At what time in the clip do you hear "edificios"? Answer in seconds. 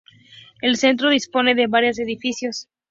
1.99-2.67